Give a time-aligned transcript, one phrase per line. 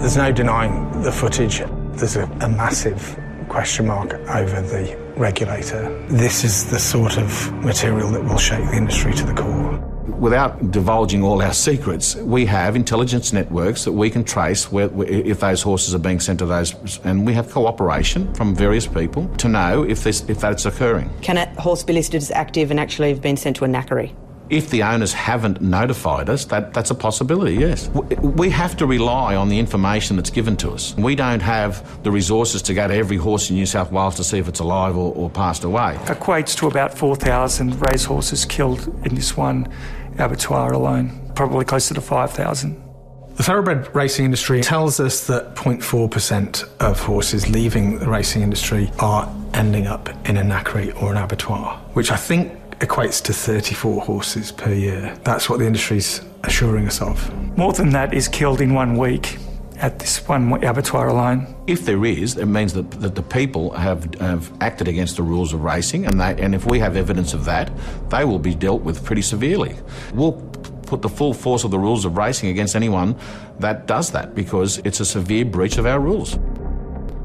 [0.00, 1.58] There's no denying the footage.
[1.58, 3.18] There's a, a massive
[3.50, 6.06] question mark over the regulator.
[6.08, 9.76] This is the sort of material that will shake the industry to the core.
[10.18, 15.40] Without divulging all our secrets, we have intelligence networks that we can trace where, if
[15.40, 19.48] those horses are being sent to those, and we have cooperation from various people to
[19.48, 21.10] know if this if that's occurring.
[21.20, 24.14] Can a horse be listed as active and actually have been sent to a knackery?
[24.50, 27.88] If the owners haven't notified us, that, that's a possibility, yes.
[27.88, 30.94] We have to rely on the information that's given to us.
[30.96, 34.24] We don't have the resources to go to every horse in New South Wales to
[34.24, 35.96] see if it's alive or, or passed away.
[36.06, 39.72] Equates to about 4,000 racehorses killed in this one
[40.18, 42.90] abattoir alone, probably closer to 5,000.
[43.36, 49.32] The thoroughbred racing industry tells us that 0.4% of horses leaving the racing industry are
[49.54, 54.52] ending up in a knackery or an abattoir, which I think equates to 34 horses
[54.52, 55.16] per year.
[55.24, 57.56] That's what the industry's assuring us of.
[57.56, 59.36] More than that is killed in one week
[59.76, 61.54] at this one abattoir alone.
[61.66, 65.52] If there is, it means that, that the people have, have acted against the rules
[65.52, 67.70] of racing, and, they, and if we have evidence of that,
[68.10, 69.76] they will be dealt with pretty severely.
[70.12, 70.32] We'll
[70.86, 73.16] put the full force of the rules of racing against anyone
[73.60, 76.36] that does that because it's a severe breach of our rules.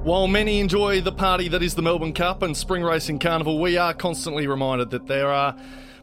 [0.06, 3.76] While many enjoy the party that is the Melbourne Cup and Spring Racing Carnival, we
[3.76, 5.56] are constantly reminded that there are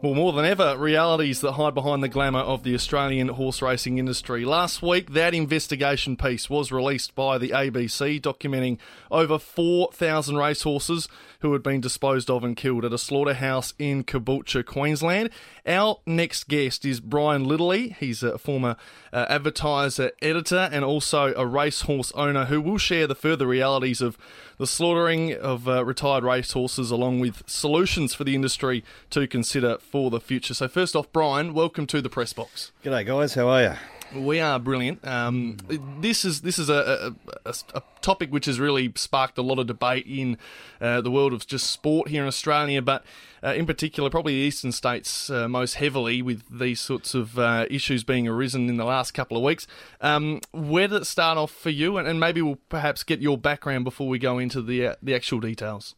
[0.03, 3.98] well, more than ever, realities that hide behind the glamour of the Australian horse racing
[3.98, 4.44] industry.
[4.44, 8.78] Last week, that investigation piece was released by the ABC, documenting
[9.12, 11.06] over 4,000 racehorses
[11.42, 15.28] who had been disposed of and killed at a slaughterhouse in Caboolture, Queensland.
[15.66, 17.96] Our next guest is Bryan Littlely.
[18.00, 18.76] He's a former
[19.12, 24.16] uh, advertiser, editor, and also a racehorse owner who will share the further realities of
[24.58, 30.10] the slaughtering of uh, retired racehorses, along with solutions for the industry to consider for
[30.10, 30.54] the future.
[30.54, 32.70] So, first off, Bryan, welcome to the press box.
[32.84, 33.34] G'day, guys.
[33.34, 34.02] How are you?
[34.14, 35.06] We are brilliant.
[35.06, 35.56] Um,
[36.00, 37.14] this is this is a,
[37.46, 40.36] a, a, topic which has really sparked a lot of debate in
[40.80, 43.04] uh, the world of just sport here in Australia, but
[43.42, 47.66] uh, in particular, probably the eastern states uh, most heavily with these sorts of uh,
[47.70, 49.66] issues being arisen in the last couple of weeks.
[50.00, 51.97] Um, where did it start off for you?
[51.97, 55.14] And, and, maybe we'll perhaps get your background before we go into the uh, the
[55.14, 55.94] actual details.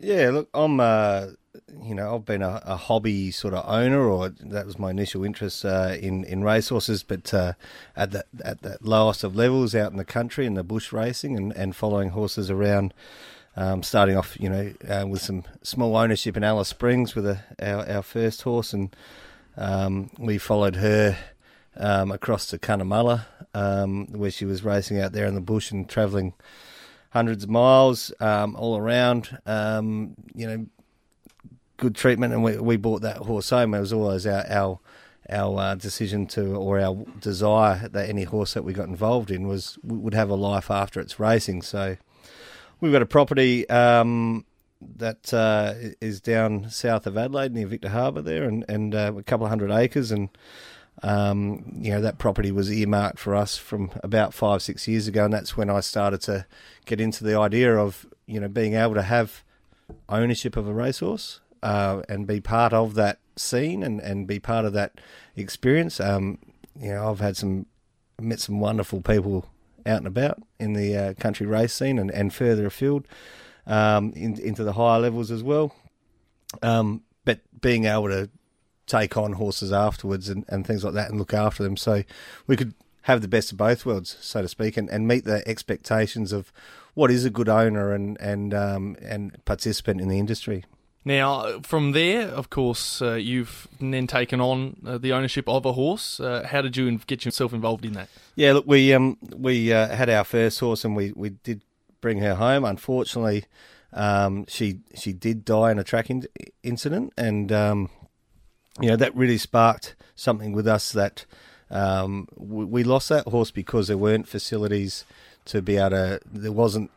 [0.00, 1.26] Yeah, look, I'm uh,
[1.82, 5.24] you know, I've been a, a, hobby sort of owner, or that was my initial
[5.24, 7.02] interest uh, in in racehorses.
[7.02, 7.54] But uh,
[7.94, 11.36] at the at the lowest of levels, out in the country, in the bush racing,
[11.36, 12.94] and, and following horses around.
[13.58, 17.40] Um, starting off, you know, uh, with some small ownership in Alice Springs with a,
[17.58, 18.94] our, our first horse, and
[19.56, 21.16] um, we followed her
[21.78, 23.24] um, across to Cunnamulla,
[23.54, 26.34] um, where she was racing out there in the bush and travelling
[27.16, 29.38] hundreds of miles um, all around.
[29.46, 30.66] Um, you know,
[31.78, 33.74] good treatment, and we we bought that horse home.
[33.74, 34.78] It was always our our
[35.30, 39.48] our uh, decision to or our desire that any horse that we got involved in
[39.48, 41.62] was would have a life after its racing.
[41.62, 41.96] So
[42.80, 44.44] we've got a property um,
[44.80, 49.22] that uh, is down south of Adelaide near Victor Harbor there, and and uh, a
[49.22, 50.28] couple of hundred acres and.
[51.02, 55.24] Um, you know that property was earmarked for us from about five six years ago,
[55.24, 56.46] and that's when I started to
[56.86, 59.44] get into the idea of you know being able to have
[60.08, 64.64] ownership of a racehorse uh, and be part of that scene and, and be part
[64.64, 65.00] of that
[65.36, 66.00] experience.
[66.00, 66.38] Um,
[66.80, 67.66] you know, I've had some
[68.20, 69.46] met some wonderful people
[69.84, 73.06] out and about in the uh, country race scene and, and further afield
[73.66, 75.74] um, in, into the higher levels as well.
[76.62, 78.30] Um, but being able to
[78.86, 82.02] take on horses afterwards and, and things like that and look after them, so
[82.46, 85.46] we could have the best of both worlds, so to speak, and, and meet the
[85.46, 86.52] expectations of
[86.94, 90.64] what is a good owner and and um, and participant in the industry.
[91.04, 95.72] Now, from there, of course, uh, you've then taken on uh, the ownership of a
[95.72, 96.18] horse.
[96.18, 98.08] Uh, how did you get yourself involved in that?
[98.34, 101.62] Yeah, look, we um, we uh, had our first horse, and we, we did
[102.00, 102.64] bring her home.
[102.64, 103.44] Unfortunately,
[103.92, 106.26] um, she she did die in a track in-
[106.64, 107.88] incident, and um,
[108.80, 111.24] you know that really sparked something with us that
[111.70, 115.04] um, we, we lost that horse because there weren't facilities
[115.46, 116.20] to be able to.
[116.26, 116.90] There wasn't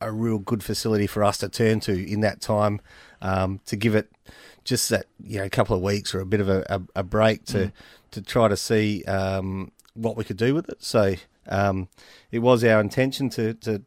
[0.00, 2.80] a real good facility for us to turn to in that time
[3.20, 4.10] um, to give it
[4.64, 7.02] just that you know a couple of weeks or a bit of a, a, a
[7.02, 7.72] break to mm.
[8.10, 10.82] to try to see um, what we could do with it.
[10.82, 11.14] So
[11.48, 11.88] um,
[12.30, 13.82] it was our intention to to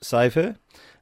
[0.00, 0.56] save her.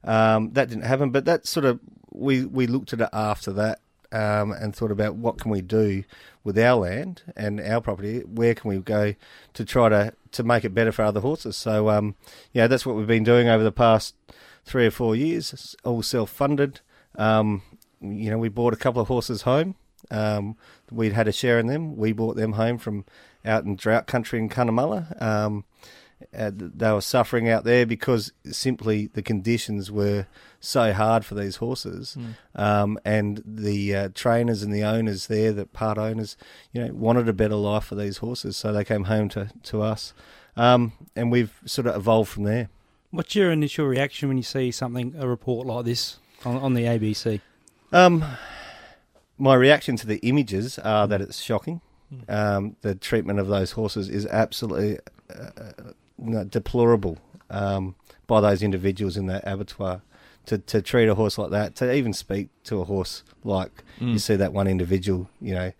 [0.04, 3.80] Um, that didn't happen, but that sort of we we looked at it after that
[4.12, 6.04] um, and thought about what can we do
[6.44, 8.20] with our land and our property.
[8.20, 9.14] Where can we go
[9.54, 11.56] to try to to make it better for other horses?
[11.56, 12.14] So um,
[12.52, 14.14] yeah, that's what we've been doing over the past
[14.66, 16.80] three or four years, it's all self funded.
[17.14, 17.62] Um,
[18.00, 19.76] you know, we bought a couple of horses home.
[20.10, 20.56] Um,
[20.90, 21.96] we'd had a share in them.
[21.96, 23.04] We bought them home from
[23.44, 25.20] out in drought country in Cunnamulla.
[25.22, 25.64] Um,
[26.36, 30.26] uh, they were suffering out there because simply the conditions were
[30.60, 32.34] so hard for these horses, Mm.
[32.60, 36.36] um, and the uh, trainers and the owners there, the part owners,
[36.72, 39.82] you know, wanted a better life for these horses, so they came home to to
[39.82, 40.14] us,
[40.56, 42.68] um, and we've sort of evolved from there.
[43.10, 46.82] What's your initial reaction when you see something, a report like this on, on the
[46.84, 47.40] ABC?
[47.92, 48.24] Um,
[49.38, 51.80] my reaction to the images are that it's shocking.
[52.28, 54.98] Um, the treatment of those horses is absolutely
[55.28, 55.92] uh,
[56.48, 57.18] deplorable
[57.50, 57.94] um,
[58.26, 60.02] by those individuals in that abattoir.
[60.46, 63.82] To, to treat a horse like that, to even speak to a horse like
[64.12, 65.72] you see that one individual, you know,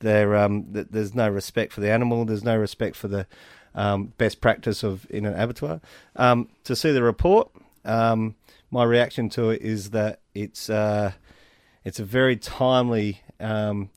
[0.00, 2.24] there um, th- there's no respect for the animal.
[2.24, 3.28] There's no respect for the
[3.76, 5.80] um, best practice of in an abattoir.
[6.16, 7.50] Um, to see the report,
[7.84, 8.34] um,
[8.72, 11.12] my reaction to it is that it's uh,
[11.84, 13.22] it's a very timely.
[13.38, 13.90] Um,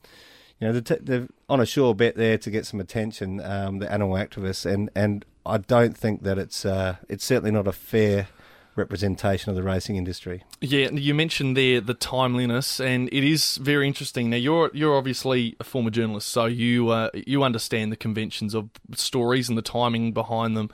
[0.60, 3.40] you know, they're, they're on a sure bet there to get some attention.
[3.40, 7.66] Um, the animal activists, and and I don't think that it's uh, it's certainly not
[7.66, 8.28] a fair
[8.74, 10.44] representation of the racing industry.
[10.60, 14.30] Yeah, you mentioned there the timeliness, and it is very interesting.
[14.30, 18.70] Now, you're you're obviously a former journalist, so you uh, you understand the conventions of
[18.94, 20.70] stories and the timing behind them.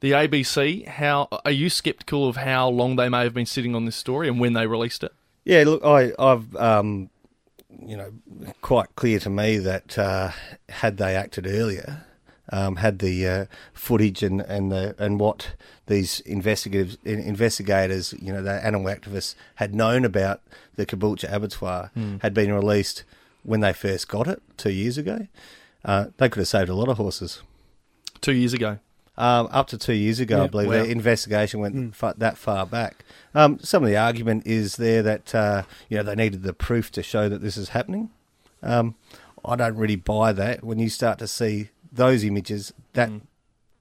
[0.00, 3.84] The ABC, how are you sceptical of how long they may have been sitting on
[3.84, 5.12] this story and when they released it?
[5.44, 7.10] Yeah, look, I, I've, um,
[7.84, 8.10] you know,
[8.62, 10.30] quite clear to me that uh,
[10.70, 12.06] had they acted earlier,
[12.50, 15.54] um, had the uh, footage and, and the and what
[15.86, 20.40] these investigators, investigators, you know, the animal activists had known about
[20.76, 23.04] the Caboolture abattoir had been released
[23.42, 25.26] when they first got it two years ago,
[25.84, 27.42] uh, they could have saved a lot of horses.
[28.20, 28.78] Two years ago.
[29.16, 30.82] Um, up to two years ago, I believe wow.
[30.82, 33.04] the investigation went fa- that far back.
[33.34, 36.90] Um, some of the argument is there that uh, you know they needed the proof
[36.92, 38.10] to show that this is happening.
[38.62, 38.94] Um,
[39.44, 40.64] I don't really buy that.
[40.64, 43.10] When you start to see those images, that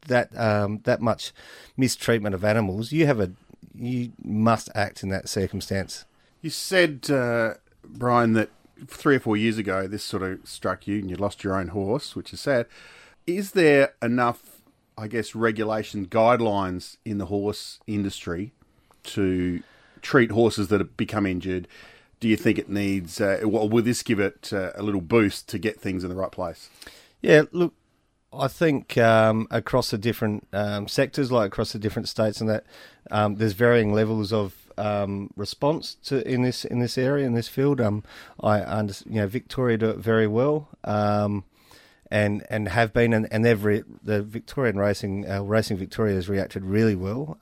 [0.08, 1.32] that um, that much
[1.78, 3.32] mistreatment of animals, you have a
[3.76, 6.06] you must act in that circumstance.
[6.42, 8.50] You said, uh, Bryan, that
[8.88, 11.70] three or four years ago this sort of struck you and you lost your own
[11.70, 12.66] horse, which is sad.
[13.28, 14.62] Is there enough,
[14.98, 18.54] I guess, regulation guidelines in the horse industry
[19.04, 19.62] to
[20.02, 21.68] treat horses that have become injured?
[22.20, 25.48] Do you think it needs, uh, well, will this give it uh, a little boost
[25.50, 26.70] to get things in the right place?
[27.22, 27.74] Yeah, look,
[28.32, 32.64] I think um, across the different um, sectors, like across the different states, and that
[33.10, 37.48] um, there's varying levels of um, response to in this in this area in this
[37.48, 37.82] field.
[37.82, 38.04] Um,
[38.42, 41.44] I under, you know Victoria do it very well, um,
[42.12, 46.30] and and have been, and, and they've re- the Victorian racing uh, racing Victoria has
[46.30, 47.38] reacted really well.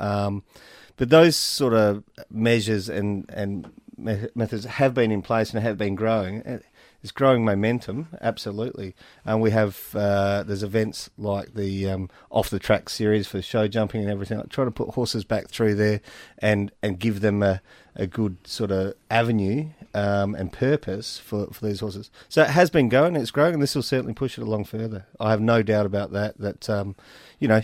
[0.97, 5.77] But those sort of measures and and me- methods have been in place and have
[5.77, 6.61] been growing.
[7.07, 8.93] It's growing momentum, absolutely.
[9.23, 13.65] And we have uh, there's events like the um, off the track series for show
[13.69, 14.41] jumping and everything.
[14.41, 16.01] I try to put horses back through there
[16.39, 17.61] and and give them a,
[17.95, 22.11] a good sort of avenue um, and purpose for, for these horses.
[22.27, 25.05] So it has been going, it's growing, and this will certainly push it along further.
[25.17, 26.37] I have no doubt about that.
[26.39, 26.97] That um,
[27.39, 27.61] you know,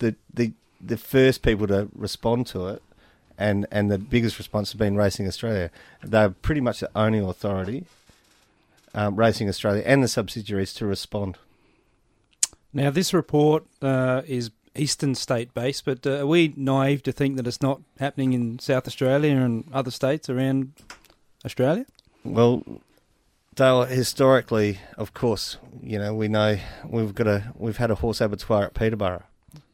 [0.00, 2.82] the the the first people to respond to it,
[3.38, 5.70] and and the biggest response has been Racing Australia.
[6.02, 7.86] They're pretty much the only authority,
[8.94, 11.38] um, Racing Australia and the subsidiaries to respond.
[12.72, 17.36] Now, this report uh, is eastern state based, but uh, are we naive to think
[17.36, 20.72] that it's not happening in South Australia and other states around
[21.44, 21.86] Australia?
[22.24, 22.64] Well,
[23.54, 28.20] Dale, historically, of course, you know we know we've got a we've had a horse
[28.20, 29.22] abattoir at Peterborough,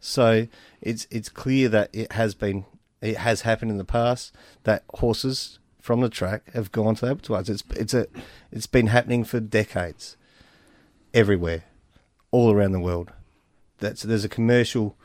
[0.00, 0.48] so
[0.82, 2.66] it's it's clear that it has been
[3.00, 7.48] it has happened in the past that horses from the track have gone to abattoirs.
[7.48, 8.06] It's it's a
[8.50, 10.16] it's been happening for decades,
[11.12, 11.64] everywhere,
[12.30, 13.12] all around the world.
[13.78, 14.96] That's there's a commercial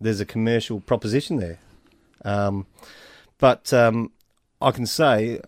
[0.00, 1.58] there's a commercial proposition there,
[2.24, 2.66] um,
[3.38, 4.12] but um,
[4.60, 5.40] I can say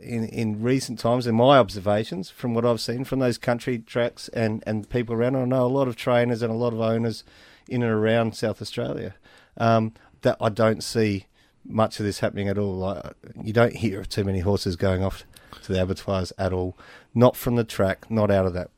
[0.00, 4.28] in in recent times, in my observations from what I've seen from those country tracks
[4.28, 7.24] and and people around, I know a lot of trainers and a lot of owners
[7.68, 9.14] in and around South Australia.
[9.56, 11.26] Um, that I don't see
[11.68, 12.74] much of this happening at all.
[12.76, 15.24] Like, you don't hear of too many horses going off
[15.62, 16.76] to the abattoirs at all.
[17.14, 18.70] Not from the track, not out of that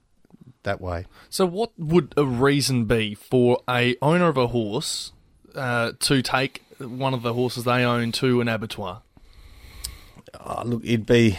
[0.63, 1.07] that way.
[1.29, 5.13] So, what would a reason be for a owner of a horse
[5.55, 9.03] uh, to take one of the horses they own to an abattoir?
[10.39, 11.39] Oh, look, it'd be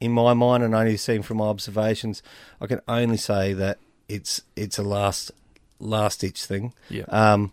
[0.00, 2.22] in my mind, and only seen from my observations,
[2.60, 5.30] I can only say that it's it's a last
[5.78, 6.72] last ditch thing.
[6.88, 7.04] Yeah.
[7.08, 7.52] Um,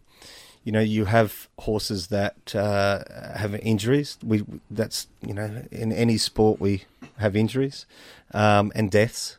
[0.64, 3.04] you know, you have horses that uh,
[3.36, 4.18] have injuries.
[4.24, 6.84] We that's you know in any sport we
[7.18, 7.86] have injuries
[8.34, 9.38] um, and deaths.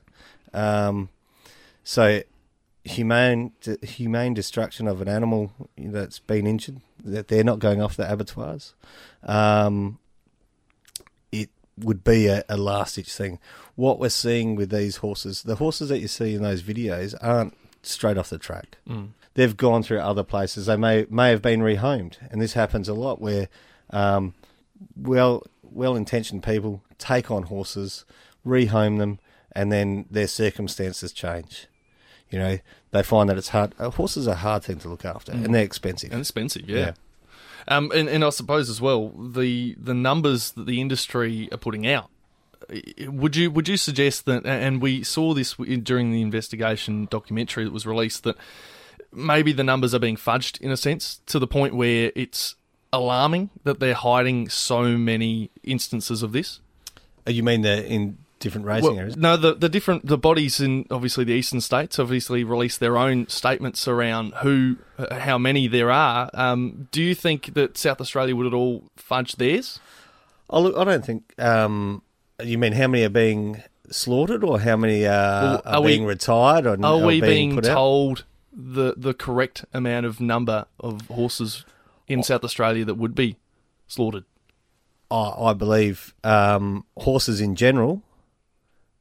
[0.53, 1.09] Um,
[1.85, 2.23] so
[2.85, 3.53] humane
[3.83, 6.81] humane destruction of an animal that's been injured.
[7.05, 8.75] That they're not going off the abattoirs.
[9.23, 9.99] Um,
[11.31, 13.39] it would be a, a last ditch thing.
[13.77, 17.57] What we're seeing with these horses, the horses that you see in those videos, aren't
[17.83, 18.79] straight off the track.
[19.35, 20.67] They've gone through other places.
[20.67, 23.49] They may may have been rehomed, and this happens a lot where
[23.91, 24.35] um,
[24.97, 28.05] well well intentioned people take on horses,
[28.47, 29.19] rehome them,
[29.53, 31.67] and then their circumstances change.
[32.31, 32.59] You know,
[32.91, 33.75] they find that it's hard.
[33.79, 36.13] Uh, horses are a hard thing to look after, and they're expensive.
[36.13, 36.93] and expensive, yeah.
[37.69, 41.87] Um, and, and I suppose as well the the numbers that the industry are putting
[41.87, 42.11] out.
[43.07, 44.47] Would you would you suggest that?
[44.47, 48.37] And we saw this during the investigation documentary that was released that
[49.13, 52.55] maybe the numbers are being fudged in a sense to the point where it's
[52.93, 56.61] alarming that they're hiding so many instances of this.
[57.27, 59.17] Uh, You mean the in different racing Well, areas?
[59.17, 63.29] no, the the different the bodies in obviously the eastern states obviously release their own
[63.29, 66.29] statements around who, uh, how many there are.
[66.35, 69.79] Um, do you think that South Australia would at all fudge theirs?
[70.51, 71.33] Oh, look, I don't think.
[71.39, 72.03] Um,
[72.43, 75.93] you mean how many are being slaughtered, or how many uh, Well, are, are we-
[75.93, 78.25] being retired, or Are or we being put out?
[78.53, 81.65] The the correct amount of number of horses
[82.09, 83.37] in South Australia that would be
[83.87, 84.25] slaughtered?
[85.11, 88.03] I, I believe um, horses in general.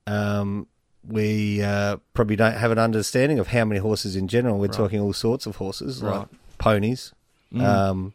[0.07, 0.67] Um,
[1.07, 4.57] we uh, probably don't have an understanding of how many horses in general.
[4.59, 6.27] We're talking all sorts of horses, like Right.
[6.57, 7.13] ponies,
[7.59, 8.13] um,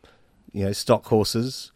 [0.52, 1.72] you know, stock horses,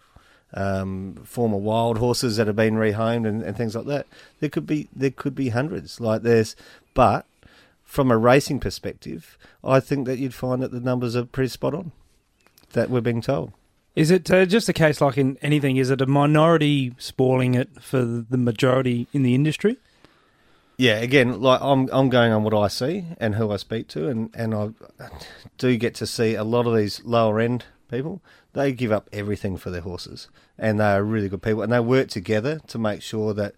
[0.55, 4.07] um, former wild horses that have been rehomed, and, and things like that.
[4.41, 6.01] There could be there could be hundreds.
[6.01, 6.55] Like this,
[6.95, 7.27] but
[7.91, 11.75] from a racing perspective, I think that you'd find that the numbers are pretty spot
[11.75, 11.91] on.
[12.73, 13.53] That we're being told.
[13.97, 15.77] Is it uh, just a case like in anything?
[15.77, 19.77] Is it a minority spoiling it for the majority in the industry?
[20.77, 24.07] Yeah, again, like I'm, I'm going on what I see and who I speak to,
[24.07, 24.71] and, and I
[25.59, 28.23] do get to see a lot of these lower end people.
[28.53, 31.81] They give up everything for their horses, and they are really good people, and they
[31.81, 33.57] work together to make sure that,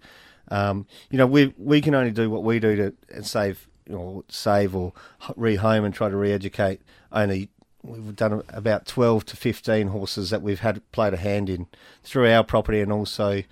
[0.49, 2.77] um, you know, we we can only do what we do
[3.11, 4.93] to save, know, save or
[5.37, 6.81] rehome and try to re-educate.
[7.11, 7.49] Only
[7.83, 11.67] we've done about twelve to fifteen horses that we've had played a hand in
[12.05, 13.43] through our property, and also,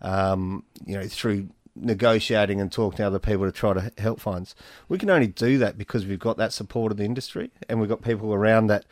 [0.00, 4.54] um, you know, through negotiating and talking to other people to try to help funds.
[4.88, 7.88] We can only do that because we've got that support of the industry and we've
[7.90, 8.86] got people around that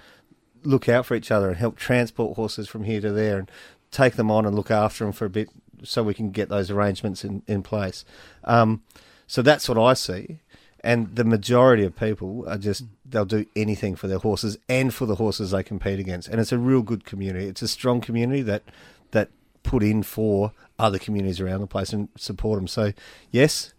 [0.65, 3.51] look out for each other and help transport horses from here to there and
[3.91, 5.49] take them on and look after them for a bit
[5.83, 8.05] so we can get those arrangements in, in place.
[8.45, 8.83] Um,
[9.27, 10.41] so that's what I see.
[10.85, 15.07] And the majority of people are just, they'll do anything for their horses and for
[15.07, 16.29] the horses they compete against.
[16.29, 17.47] And it's a real good community.
[17.47, 18.65] It's a strong community that,
[19.13, 19.31] that
[19.63, 22.69] put in for other communities around the place and support them.
[22.69, 22.93] So,
[23.31, 23.73] yes,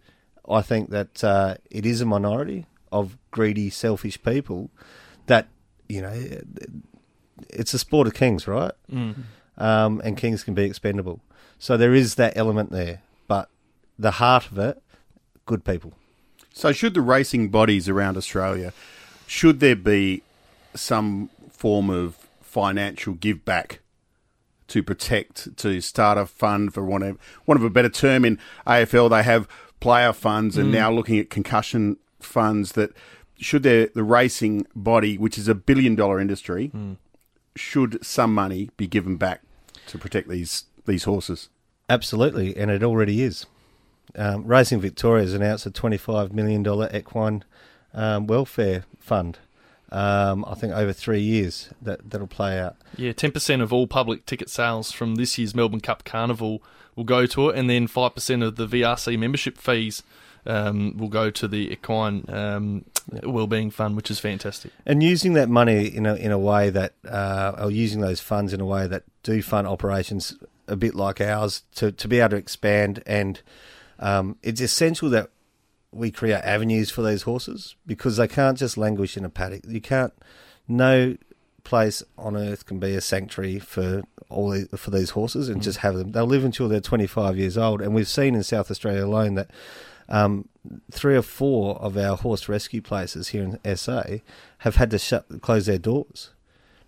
[0.48, 4.70] I think that uh, it is a minority of greedy, selfish people
[5.26, 5.46] that,
[5.88, 6.40] you know,
[7.50, 8.72] it's a sport of kings, right?
[9.58, 11.20] Um, and kings can be expendable.
[11.60, 13.02] So there is that element there.
[13.28, 13.48] But
[13.96, 14.82] the heart of it,
[15.46, 15.92] good people.
[16.56, 18.72] So, should the racing bodies around Australia,
[19.26, 20.22] should there be
[20.74, 23.80] some form of financial give back
[24.68, 28.38] to protect, to start a fund for one of, one of a better term in
[28.66, 29.10] AFL?
[29.10, 29.46] They have
[29.80, 30.72] player funds and mm.
[30.72, 32.72] now looking at concussion funds.
[32.72, 32.92] That
[33.36, 36.96] should there, the racing body, which is a billion dollar industry, mm.
[37.54, 39.42] should some money be given back
[39.88, 41.50] to protect these these horses?
[41.90, 43.44] Absolutely, and it already is.
[44.14, 47.44] Um, Racing Victoria has announced a $25 million equine
[47.92, 49.38] um, welfare fund.
[49.92, 52.76] Um, I think over three years that that'll play out.
[52.96, 56.60] Yeah, ten percent of all public ticket sales from this year's Melbourne Cup Carnival
[56.96, 60.02] will go to it, and then five percent of the VRC membership fees
[60.44, 62.84] um, will go to the Equine um,
[63.22, 64.72] Wellbeing Fund, which is fantastic.
[64.84, 68.52] And using that money in a in a way that, uh, or using those funds
[68.52, 70.36] in a way that do fund operations
[70.66, 73.02] a bit like ours to to be able to expand.
[73.06, 73.40] And
[73.98, 75.30] um, it's essential that
[75.92, 79.62] we create avenues for these horses because they can't just languish in a paddock.
[79.66, 80.12] You can't.
[80.68, 81.16] No
[81.64, 85.78] place on earth can be a sanctuary for all the, for these horses and just
[85.78, 86.12] have them.
[86.12, 89.50] They'll live until they're 25 years old, and we've seen in South Australia alone that
[90.08, 90.48] um,
[90.90, 94.04] three or four of our horse rescue places here in SA
[94.58, 96.30] have had to shut close their doors.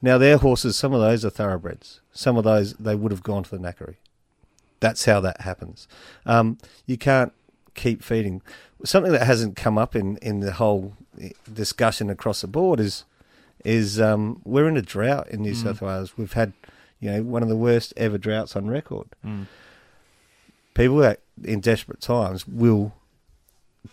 [0.00, 2.00] Now their horses, some of those are thoroughbreds.
[2.12, 3.96] Some of those they would have gone to the knackery.
[4.80, 5.88] That's how that happens.
[6.26, 7.32] Um, you can't
[7.74, 8.42] keep feeding.
[8.84, 10.94] Something that hasn't come up in, in the whole
[11.52, 13.04] discussion across the board is
[13.64, 16.16] is um, we're in a drought in New South Wales.
[16.16, 16.52] We've had
[17.00, 19.08] you know one of the worst ever droughts on record.
[20.74, 22.94] People that in desperate times will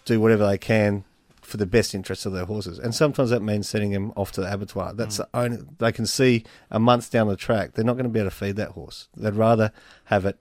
[0.05, 1.03] do whatever they can
[1.41, 2.77] for the best interests of their horses.
[2.79, 4.93] And sometimes that means sending them off to the abattoir.
[4.93, 5.25] That's Mm.
[5.31, 7.73] the only they can see a month down the track.
[7.73, 9.07] They're not going to be able to feed that horse.
[9.15, 9.71] They'd rather
[10.05, 10.39] have it,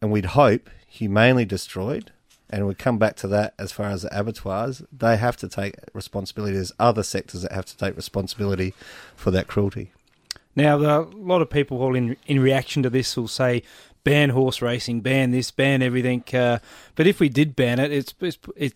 [0.00, 2.12] and we'd hope humanely destroyed.
[2.50, 4.82] And we come back to that as far as the abattoirs.
[4.90, 6.54] They have to take responsibility.
[6.54, 8.72] There's other sectors that have to take responsibility
[9.14, 9.92] for that cruelty.
[10.56, 13.62] Now, a lot of people will, in in reaction to this, will say,
[14.02, 16.58] "Ban horse racing, ban this, ban everything." Uh,
[16.94, 18.74] but if we did ban it, it's, it's it's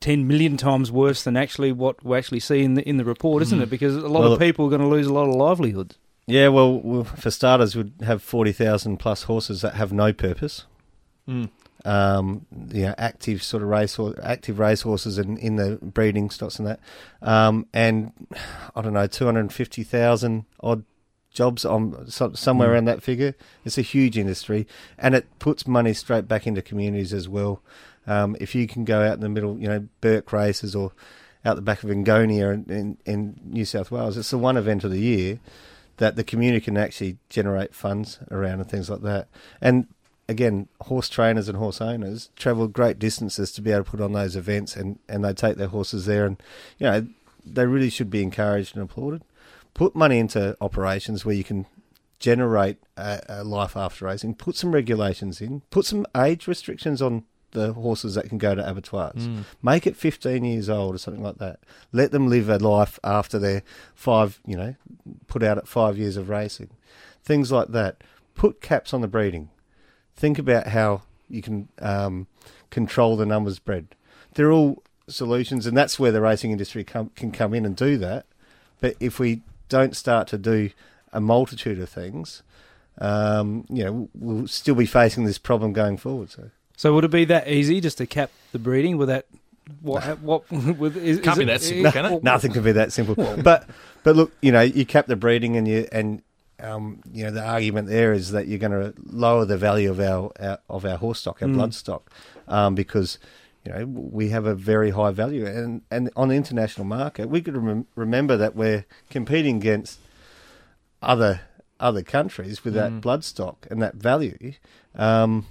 [0.00, 3.42] ten million times worse than actually what we actually see in the in the report,
[3.42, 3.68] isn't it?
[3.70, 5.96] Because a lot Well, of people are going to lose a lot of livelihoods.
[6.26, 10.66] Yeah, well, well for starters, we'd have 40,000 plus horses that have no purpose.
[11.28, 11.50] Mm.
[11.84, 16.58] Um, you know, active sort of race, active race horses in, in the breeding stocks
[16.58, 16.80] and that.
[17.20, 18.12] Um, and
[18.76, 20.84] I don't know, 250,000 odd
[21.32, 22.72] jobs on so, somewhere Mm.
[22.72, 23.34] around that figure.
[23.64, 24.66] It's a huge industry
[24.98, 27.62] and it puts money straight back into communities as well.
[28.06, 30.92] Um, if you can go out in the middle, you know, Bourke races or
[31.44, 34.84] out the back of Enngonia in, in, in New South Wales, it's the one event
[34.84, 35.40] of the year
[36.02, 39.28] that the community can actually generate funds around and things like that.
[39.60, 39.86] And
[40.28, 44.12] again, horse trainers and horse owners travel great distances to be able to put on
[44.12, 46.42] those events and, and they take their horses there and,
[46.76, 47.06] you know,
[47.46, 49.22] they really should be encouraged and applauded.
[49.74, 51.66] Put money into operations where you can
[52.18, 54.34] generate a, a life after racing.
[54.34, 55.62] Put some regulations in.
[55.70, 59.28] Put some age restrictions on the horses that can go to abattoirs.
[59.28, 59.44] Mm.
[59.62, 61.60] Make it 15 years old or something like that.
[61.92, 63.62] Let them live a life after their
[63.94, 64.74] five, you know,
[65.28, 66.70] put out at five years of racing.
[67.22, 68.02] Things like that.
[68.34, 69.50] Put caps on the breeding.
[70.16, 72.26] Think about how you can um,
[72.70, 73.94] control the numbers bred.
[74.34, 77.96] They're all solutions, and that's where the racing industry com- can come in and do
[77.98, 78.26] that.
[78.80, 80.70] But if we don't start to do
[81.12, 82.42] a multitude of things,
[82.98, 86.30] um, you know, we'll still be facing this problem going forward.
[86.30, 86.50] So.
[86.76, 89.26] So would it be that easy just to cap the breeding with that?
[89.80, 90.02] What?
[90.20, 90.50] What?
[90.50, 92.22] With, is, Can't is be that simple, can it?
[92.24, 93.14] Nothing can be that simple.
[93.42, 93.68] but
[94.02, 96.20] but look, you know, you cap the breeding, and you and
[96.60, 100.00] um, you know the argument there is that you're going to lower the value of
[100.00, 101.54] our, our of our horse stock, our Mm.
[101.54, 102.10] blood stock,
[102.48, 103.18] um, because
[103.64, 107.40] you know we have a very high value, and and on the international market, we
[107.40, 110.00] could rem- remember that we're competing against
[111.00, 111.42] other
[111.80, 113.00] other countries with that Mm.
[113.00, 114.52] blood stock and that value.
[114.96, 115.46] Um,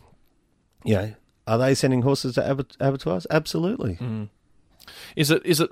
[0.84, 1.13] you know,
[1.48, 3.28] are they sending horses to abat- abattoirs?
[3.30, 3.96] Absolutely.
[3.96, 4.30] Mm.
[5.15, 5.70] Is it is it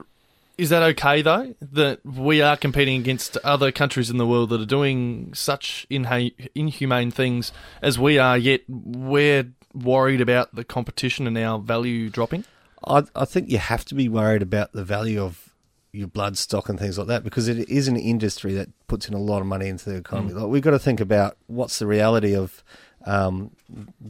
[0.57, 4.59] is that okay though that we are competing against other countries in the world that
[4.59, 11.27] are doing such inha- inhumane things as we are, yet we're worried about the competition
[11.27, 12.43] and our value dropping?
[12.85, 15.53] I, I think you have to be worried about the value of
[15.91, 19.13] your blood stock and things like that because it is an industry that puts in
[19.13, 20.33] a lot of money into the economy.
[20.33, 22.63] Like we've got to think about what's the reality of
[23.05, 23.51] um,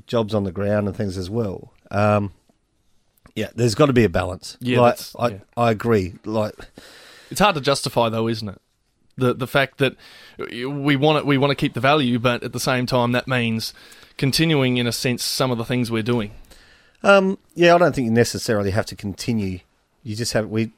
[0.08, 1.72] jobs on the ground and things as well.
[1.92, 2.32] Um,
[3.36, 4.58] yeah, there's got to be a balance.
[4.60, 5.38] Yeah, like, I, yeah.
[5.56, 6.16] I agree.
[6.26, 6.56] Like,
[7.32, 8.62] It's hard to justify though, isn't it?
[9.18, 9.96] The the fact that
[10.38, 13.28] we want it, we want to keep the value, but at the same time that
[13.28, 13.74] means
[14.18, 16.32] continuing in a sense some of the things we're doing.
[17.04, 19.60] Um, yeah, I don't think you necessarily have to continue.
[20.04, 20.72] You just have we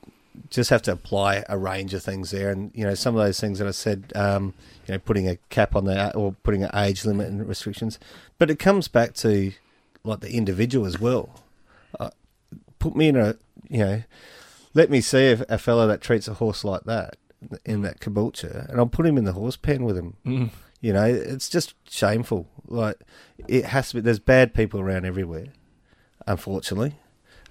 [0.49, 3.39] just have to apply a range of things there, and you know some of those
[3.39, 4.53] things that I said, um,
[4.87, 7.99] you know, putting a cap on the or putting an age limit and restrictions,
[8.37, 9.53] but it comes back to
[10.03, 11.43] like the individual as well.
[11.99, 12.09] Uh,
[12.79, 13.35] put me in a
[13.69, 14.03] you know,
[14.73, 17.17] let me see a, a fellow that treats a horse like that
[17.65, 20.15] in that caboolture, and I'll put him in the horse pen with him.
[20.25, 20.49] Mm.
[20.81, 22.47] You know, it's just shameful.
[22.67, 22.99] Like
[23.47, 24.01] it has to be.
[24.01, 25.47] There's bad people around everywhere,
[26.25, 26.95] unfortunately.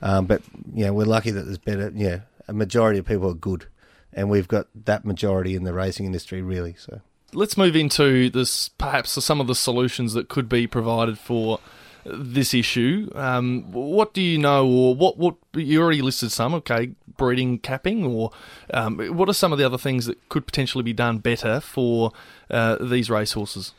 [0.03, 0.43] Um, but
[0.75, 1.93] you know, we're lucky that there's better.
[1.95, 3.67] Yeah, a majority of people are good,
[4.13, 6.75] and we've got that majority in the racing industry, really.
[6.79, 7.01] So
[7.33, 11.61] Let's move into this perhaps some of the solutions that could be provided for
[12.05, 13.11] this issue.
[13.15, 16.55] Um, what do you know, or what what you already listed some?
[16.55, 18.33] Okay, breeding capping, or
[18.75, 22.13] um, what are some of the other things that could potentially be done better for
[22.51, 23.75] uh, these racehorses?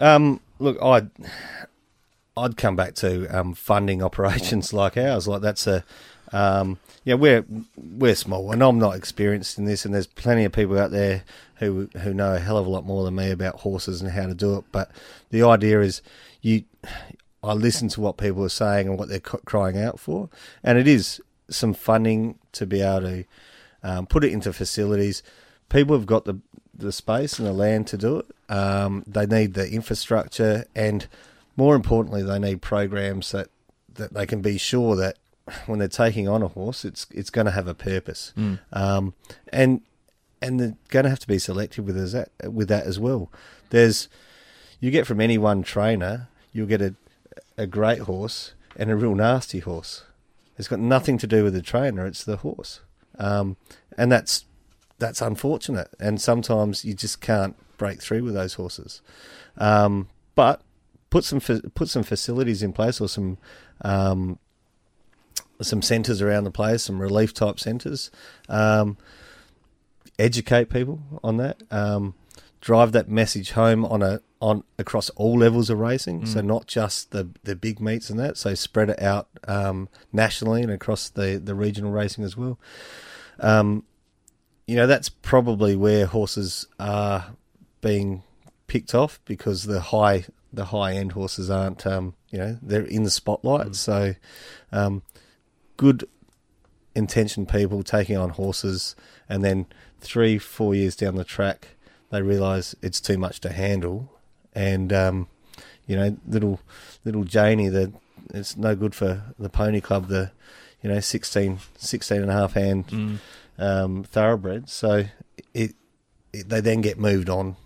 [0.00, 1.10] Um, look, I'd
[2.36, 5.28] I'd come back to um, funding operations like ours.
[5.28, 5.84] Like that's a
[6.32, 7.44] um, yeah, we're
[7.76, 9.84] we're small, and I'm not experienced in this.
[9.84, 11.24] And there's plenty of people out there
[11.56, 14.26] who who know a hell of a lot more than me about horses and how
[14.26, 14.64] to do it.
[14.72, 14.90] But
[15.30, 16.02] the idea is,
[16.40, 16.64] you,
[17.42, 20.28] I listen to what people are saying and what they're crying out for,
[20.62, 23.24] and it is some funding to be able to
[23.82, 25.22] um, put it into facilities.
[25.68, 26.40] People have got the
[26.74, 28.26] the space and the land to do it.
[28.48, 31.06] Um, they need the infrastructure, and
[31.56, 33.48] more importantly, they need programs that,
[33.94, 35.16] that they can be sure that
[35.66, 38.32] when they're taking on a horse, it's it's going to have a purpose,
[38.72, 39.14] um,
[39.52, 39.80] and
[40.42, 43.30] and they're going to have to be selective with that with that as well.
[43.70, 44.08] There's
[44.80, 46.94] you get from any one trainer, you'll get a
[47.56, 50.04] a great horse and a real nasty horse.
[50.58, 52.80] It's got nothing to do with the trainer; it's the horse.
[53.18, 53.56] um,
[53.98, 54.44] and that's
[54.98, 55.88] that's unfortunate.
[56.00, 59.02] And sometimes you just can't break through with those horses.
[59.58, 60.62] Um, but
[61.10, 63.38] put some fa- put some facilities in place or some
[63.82, 64.38] um,
[65.62, 68.10] some centres around the place, some relief type centres.
[68.48, 68.96] Um,
[70.18, 71.62] educate people on that.
[71.70, 72.14] Um,
[72.60, 76.26] drive that message home on a on across all levels of racing.
[76.26, 78.36] So not just the the big meets and that.
[78.36, 82.58] So spread it out um, nationally and across the the regional racing as well.
[83.40, 83.84] Um,
[84.66, 87.36] you know that's probably where horses are
[87.80, 88.22] being
[88.66, 93.04] picked off because the high the high end horses aren't um, you know they're in
[93.04, 93.74] the spotlight.
[93.76, 94.14] So
[94.72, 95.02] um,
[95.76, 96.08] good
[96.94, 98.96] intentioned people taking on horses
[99.28, 99.66] and then
[100.00, 101.68] three four years down the track
[102.10, 104.12] they realise it's too much to handle.
[104.54, 105.28] And um,
[105.86, 106.60] you know little
[107.04, 107.92] little Janie the
[108.34, 110.32] it's no good for the pony club the
[110.82, 113.20] you know 16 16 and a half hand
[113.58, 115.04] um, thoroughbred so
[115.54, 115.74] it,
[116.32, 117.56] it they then get moved on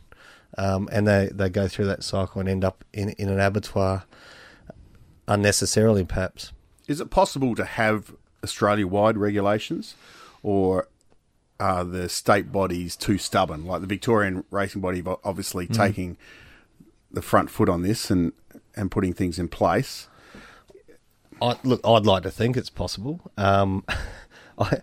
[0.59, 4.05] um, and they, they go through that cycle and end up in, in an abattoir
[5.27, 6.53] unnecessarily perhaps
[6.91, 9.95] Is it possible to have Australia wide regulations,
[10.43, 10.89] or
[11.61, 13.65] are the state bodies too stubborn?
[13.65, 16.17] Like the Victorian racing body, obviously taking
[17.13, 18.33] the front foot on this and
[18.75, 20.09] and putting things in place.
[21.41, 23.21] I, look, I'd like to think it's possible.
[23.37, 23.85] Um,
[24.59, 24.79] I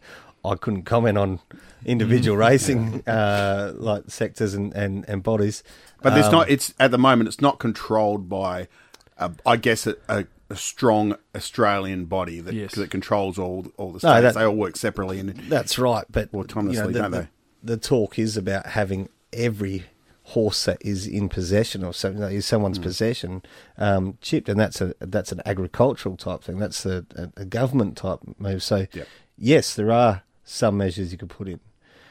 [0.46, 1.40] I couldn't comment on
[1.86, 5.62] individual racing uh, like sectors and, and, and bodies,
[6.02, 6.50] But there's Um, not.
[6.50, 7.28] It's at the moment.
[7.28, 8.70] It's not controlled by,
[9.18, 12.76] a, I guess, a, a, a strong Australian body that Yes.
[12.76, 14.14] that controls all all the states.
[14.16, 17.12] No, that- they all work separately, and That's right, but Autonomously, you know, the, don't
[17.12, 17.28] the, they?
[17.64, 19.86] the talk is about having every
[20.24, 23.42] horse that is in possession of something that is someone's possession
[23.78, 26.60] um, chipped, and that's a that's an agricultural type thing.
[26.60, 28.62] That's a, a, a government type move.
[28.64, 29.08] So, Yep.
[29.38, 31.60] yes, there are some measures you could put in.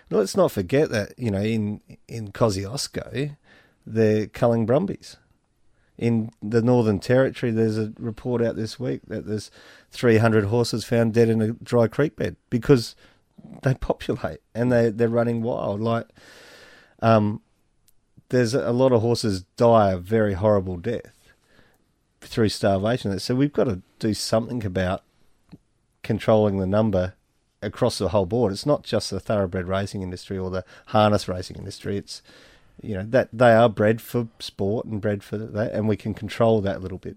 [0.08, 3.36] But let's not forget that you know in in Kosciuszko,
[3.86, 5.16] they're culling brumbies.
[5.98, 9.50] In the Northern Territory, there's a report out this week that there's
[9.90, 12.94] 300 horses found dead in a dry creek bed because
[13.62, 15.80] they populate and they they're running wild.
[15.80, 16.06] Like,
[17.00, 17.40] um,
[18.28, 21.32] there's a lot of horses die a very horrible death
[22.20, 23.18] through starvation.
[23.18, 25.02] So we've got to do something about
[26.02, 27.14] controlling the number
[27.62, 28.52] across the whole board.
[28.52, 31.96] It's not just the thoroughbred racing industry or the harness racing industry.
[31.96, 32.22] It's
[32.82, 36.14] you know that they are bred for sport and bred for that, and we can
[36.14, 37.16] control that a little bit.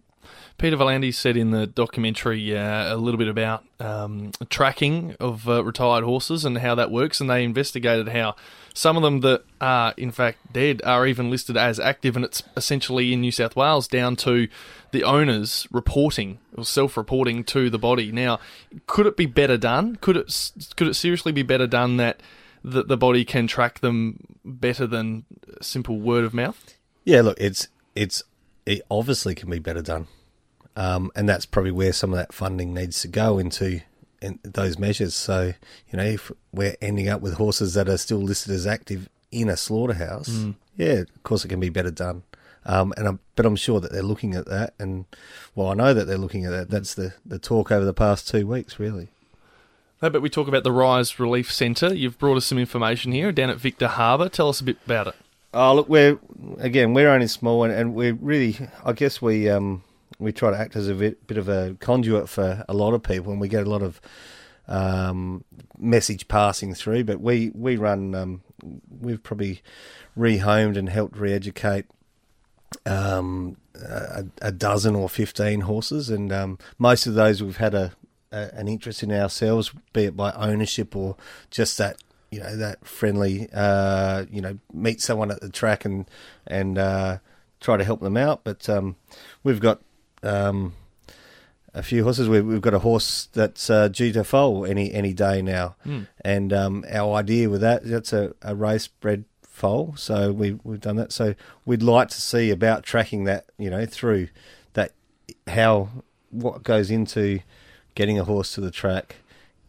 [0.58, 5.64] Peter V'landys said in the documentary uh, a little bit about um, tracking of uh,
[5.64, 8.36] retired horses and how that works, and they investigated how
[8.74, 12.44] some of them that are in fact dead are even listed as active, and it's
[12.56, 14.48] essentially in New South Wales down to
[14.92, 18.12] the owners reporting or self-reporting to the body.
[18.12, 18.40] Now,
[18.86, 19.96] could it be better done?
[19.98, 22.22] Could it could it seriously be better done that
[22.64, 25.26] that the body can track them better than
[25.62, 26.76] simple word of mouth?
[27.04, 28.24] Yeah, look, it's it's
[28.66, 30.08] it obviously can be better done,
[30.76, 33.82] um, and that's probably where some of that funding needs to go into
[34.22, 35.16] in those measures.
[35.16, 35.54] So
[35.90, 39.50] you know, if we're ending up with horses that are still listed as active in
[39.50, 40.30] a slaughterhouse,
[40.76, 42.24] yeah, of course it can be better done.
[42.66, 45.06] Um, and I'm, but I'm sure that they're looking at that, and
[45.56, 46.70] well, I know that they're looking at that.
[46.70, 49.08] That's the the talk over the past two weeks, really.
[50.02, 51.94] How about we talk about the Rise Relief Centre?
[51.94, 54.30] You've brought us some information here down at Victor Harbor.
[54.30, 55.16] Tell us a bit about it.
[55.54, 56.18] Oh, look, we're
[56.58, 59.84] again we're only small, and, and we're really, I guess we um
[60.18, 63.04] we try to act as a bit, bit of a conduit for a lot of
[63.04, 64.00] people, and we get a lot of
[64.70, 65.44] um
[65.78, 67.04] message passing through.
[67.04, 68.42] But we we run um
[69.02, 69.62] we've probably
[70.18, 71.88] rehomed and helped re-educate
[72.86, 77.92] um a, a dozen or fifteen horses, and um most of those we've had a,
[78.32, 81.16] a an interest in ourselves, be it by ownership or
[81.50, 81.98] just that
[82.32, 86.06] you know that friendly uh you know meet someone at the track and
[86.46, 87.18] and uh
[87.60, 88.44] try to help them out.
[88.44, 88.96] But um
[89.44, 89.82] we've got
[90.24, 90.74] um
[91.74, 92.28] a few horses.
[92.28, 95.76] We've, we've got a horse that's uh, due to foal any any day now.
[96.22, 99.94] And um our idea with that that's a, a race bred foal.
[99.98, 101.12] So we we've done that.
[101.12, 104.30] So we'd like to see about tracking that you know through
[104.74, 104.94] that
[105.48, 105.90] how
[106.32, 107.40] what goes into
[108.00, 109.18] getting a horse to the track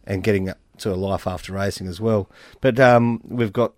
[0.05, 2.29] and getting to a life after racing as well.
[2.61, 3.73] But um, we've got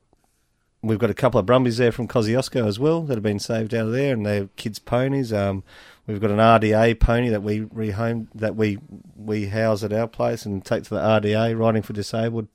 [0.84, 3.74] we've got a couple of brumbies there from Kosciuszko as well that have been saved
[3.74, 5.34] out of there, and they're kids' ponies.
[5.34, 5.64] Um,
[6.06, 8.78] we've got an RDA pony that we rehomed that we
[9.18, 12.48] we house at our place and take to the RDA riding for disabled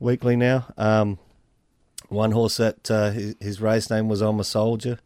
[0.00, 0.64] weekly now.
[0.78, 1.18] Um,
[2.08, 4.98] one horse that uh, his, his race name was I'm a Soldier,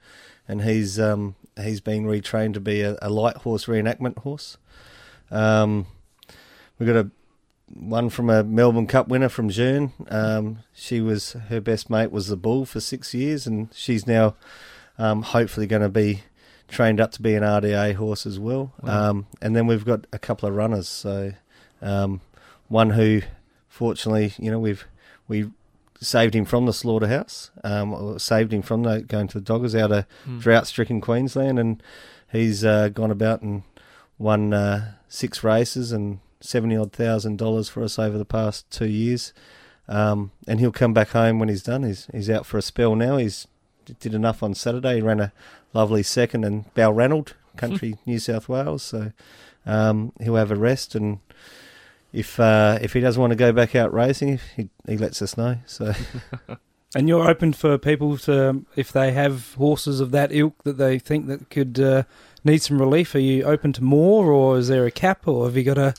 [0.46, 4.56] and he's um, he's been retrained to be a, a light horse reenactment horse.
[5.32, 5.88] Um,
[6.78, 7.10] we've got a
[7.74, 9.92] one from a Melbourne Cup winner from Jeune.
[10.08, 14.34] Um, she was her best mate was the bull for six years, and she's now
[14.98, 16.22] um, hopefully going to be
[16.68, 18.72] trained up to be an RDA horse as well.
[18.82, 19.10] Wow.
[19.10, 20.88] Um, and then we've got a couple of runners.
[20.88, 21.32] So
[21.82, 22.20] um,
[22.68, 23.22] one who,
[23.68, 24.84] fortunately, you know, we've
[25.28, 25.50] we
[26.00, 29.78] saved him from the slaughterhouse, um, or saved him from the, going to the doggers
[29.78, 30.38] out of Hmm.
[30.38, 31.82] drought-stricken Queensland, and
[32.32, 33.62] he's uh, gone about and
[34.16, 38.86] won uh, six races and seventy odd thousand dollars for us over the past two
[38.88, 39.32] years.
[39.88, 41.82] Um, and he'll come back home when he's done.
[41.82, 43.16] He's he's out for a spell now.
[43.16, 43.46] He's
[44.00, 44.96] did enough on Saturday.
[44.96, 45.32] He ran a
[45.72, 48.82] lovely second in Balranald, country New South Wales.
[48.82, 49.12] So
[49.66, 51.20] um, he'll have a rest and.
[52.10, 55.36] If uh, if he doesn't want to go back out racing, he he lets us
[55.36, 55.58] know.
[55.66, 55.92] So
[56.94, 60.98] And you're open for people to, if they have horses of that ilk that they
[60.98, 62.04] think that could uh,
[62.44, 63.14] need some relief.
[63.14, 65.94] Are you open to more, or is there a cap, or have you got a?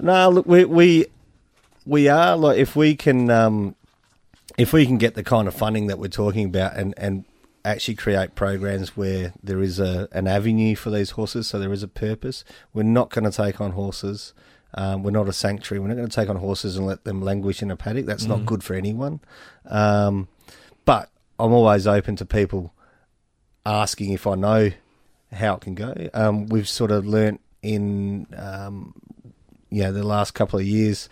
[0.00, 1.06] No, look, we we
[1.84, 3.76] we are like if we can um,
[4.56, 7.24] if we can get the kind of funding that we're talking about and and
[7.64, 11.82] actually create programs where there is a an avenue for these horses, so there is
[11.82, 12.44] a purpose.
[12.72, 14.32] We're not going to take on horses.
[14.74, 15.80] Um, we're not a sanctuary.
[15.80, 18.06] We're not going to take on horses and let them languish in a paddock.
[18.06, 18.46] That's not Mhm.
[18.46, 19.20] good for anyone.
[19.64, 20.28] Um,
[20.84, 22.72] but I'm always open to people
[23.64, 24.70] asking if I know
[25.32, 25.94] how it can go.
[26.14, 28.94] Um, we've sort of learnt in um,
[29.70, 31.08] you know the last couple of years,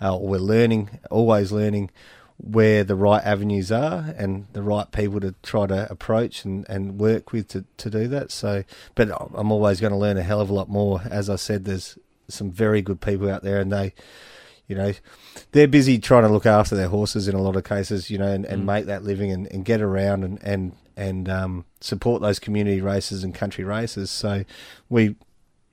[0.00, 1.90] uh, we're learning, always learning
[2.38, 7.00] where the right avenues are and the right people to try to approach and, and
[7.00, 8.30] work with to, to do that.
[8.30, 8.62] So,
[8.94, 11.00] but I'm always going to learn a hell of a lot more.
[11.10, 13.94] As I said, there's some very good people out there, and they,
[14.68, 14.92] you know,
[15.52, 18.32] they're busy trying to look after their horses in a lot of cases, you know,
[18.32, 18.66] and, and Mm.
[18.66, 23.22] make that living and, and get around and and and um, support those community races
[23.22, 24.10] and country races.
[24.10, 24.44] So
[24.88, 25.14] we,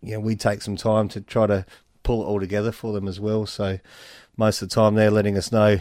[0.01, 1.65] you know, we take some time to try to
[2.03, 3.45] pull it all together for them as well.
[3.45, 3.79] So
[4.35, 5.79] most of the time they're letting us know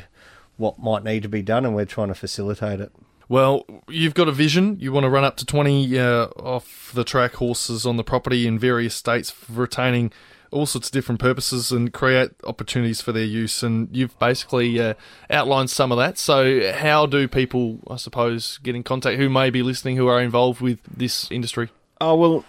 [0.56, 2.92] what might need to be done, and we're trying to facilitate it.
[3.28, 4.76] Well, you've got a vision.
[4.78, 8.46] You want to run up to 20 uh, off the track horses on the property
[8.46, 10.12] in various states, retaining
[10.52, 13.62] all sorts of different purposes and create opportunities for their use.
[13.62, 14.94] And you've basically uh,
[15.30, 16.18] outlined some of that.
[16.18, 20.20] So, how do people, I suppose, get in contact who may be listening who are
[20.20, 21.70] involved with this industry?
[22.00, 22.44] Oh well,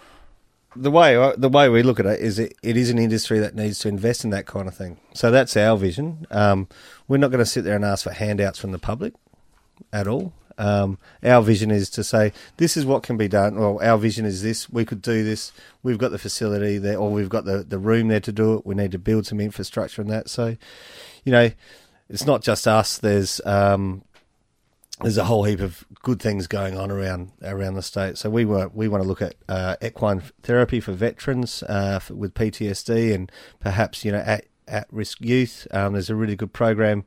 [0.76, 3.54] the way the way we look at it is it, it is an industry that
[3.54, 4.98] needs to invest in that kind of thing.
[5.14, 6.26] So that's our vision.
[6.30, 6.68] Um,
[7.08, 9.14] we're not going to sit there and ask for handouts from the public
[9.92, 10.32] at all.
[10.58, 13.58] Um, our vision is to say this is what can be done.
[13.58, 15.52] Well, our vision is this: we could do this.
[15.82, 18.66] We've got the facility there, or we've got the the room there to do it.
[18.66, 20.28] We need to build some infrastructure in that.
[20.30, 20.56] So,
[21.24, 21.50] you know,
[22.08, 22.98] it's not just us.
[22.98, 24.02] There's um,
[25.00, 28.16] there's a whole heap of good things going on around around the state.
[28.18, 32.14] So we were we want to look at uh, equine therapy for veterans uh, for,
[32.14, 35.66] with PTSD and perhaps you know at at risk youth.
[35.72, 37.04] Um, there's a really good program.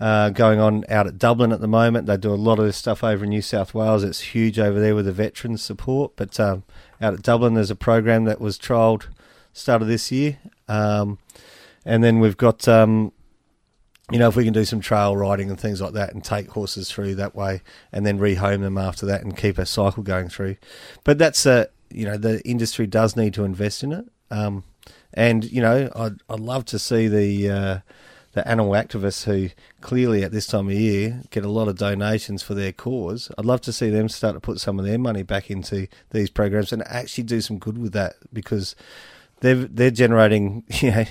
[0.00, 2.06] Uh, going on out at Dublin at the moment.
[2.06, 4.02] They do a lot of this stuff over in New South Wales.
[4.02, 6.16] It's huge over there with the veterans support.
[6.16, 6.64] But um,
[7.00, 9.06] out at Dublin, there's a program that was trialled
[9.52, 10.38] started this year.
[10.68, 11.18] Um,
[11.84, 13.12] and then we've got um,
[14.10, 16.48] you know, if we can do some trail riding and things like that and take
[16.50, 20.28] horses through that way and then rehome them after that and keep a cycle going
[20.28, 20.56] through.
[21.04, 24.04] But that's a, you know, the industry does need to invest in it.
[24.30, 24.64] Um,
[25.14, 27.78] and, you know, I'd, I'd love to see the, uh,
[28.34, 32.42] the animal activists who clearly at this time of year get a lot of donations
[32.42, 33.30] for their cause.
[33.38, 36.30] I'd love to see them start to put some of their money back into these
[36.30, 38.74] programs and actually do some good with that because
[39.40, 41.04] they're, they're generating, you know,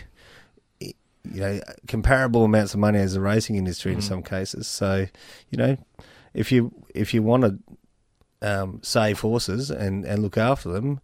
[0.80, 4.04] you know comparable amounts of money as the racing industry in Mm.
[4.04, 4.68] some cases.
[4.68, 5.08] So,
[5.50, 5.78] you know,
[6.34, 7.58] if you if you want to
[8.42, 11.00] um, save horses and, and look after them,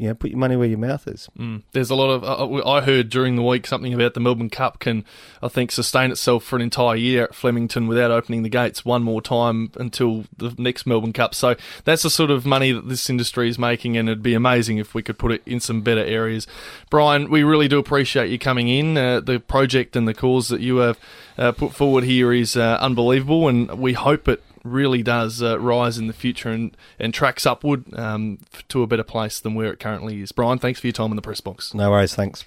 [0.00, 1.28] you know, put your money where your mouth is.
[1.38, 1.62] Mm.
[1.72, 2.24] There's a lot of.
[2.24, 5.04] Uh, I heard during the week something about the Melbourne Cup can,
[5.42, 9.02] I think, sustain itself for an entire year at Flemington without opening the gates one
[9.02, 11.34] more time until the next Melbourne Cup.
[11.34, 14.78] So that's the sort of money that this industry is making, and it'd be amazing
[14.78, 16.46] if we could put it in some better areas.
[16.88, 18.96] Bryan, we really do appreciate you coming in.
[18.96, 20.98] Uh, the project and the cause that you have
[21.36, 25.98] uh, put forward here is uh, unbelievable, and we hope it really does uh, rise
[25.98, 29.80] in the future and, and tracks upward um, to a better place than where it
[29.80, 30.32] currently is.
[30.32, 31.74] Bryan, thanks for your time in the press box.
[31.74, 32.44] No worries, thanks.